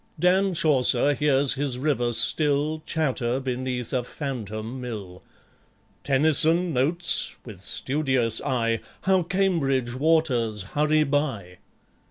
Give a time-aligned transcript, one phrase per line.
[0.17, 5.21] Dan Chaucer hears his river still Chatter beneath a phantom mill.
[6.03, 11.59] Tennyson notes, with studious eye, How Cambridge waters hurry by